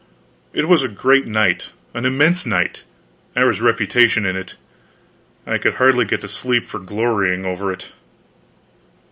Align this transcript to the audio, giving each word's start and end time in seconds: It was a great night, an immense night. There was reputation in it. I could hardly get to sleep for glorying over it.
It 0.51 0.67
was 0.67 0.81
a 0.81 0.87
great 0.87 1.27
night, 1.27 1.69
an 1.93 2.05
immense 2.05 2.43
night. 2.43 2.85
There 3.35 3.45
was 3.45 3.61
reputation 3.61 4.25
in 4.25 4.35
it. 4.35 4.55
I 5.45 5.59
could 5.59 5.75
hardly 5.75 6.05
get 6.05 6.21
to 6.21 6.27
sleep 6.27 6.65
for 6.65 6.79
glorying 6.79 7.45
over 7.45 7.71
it. 7.71 7.89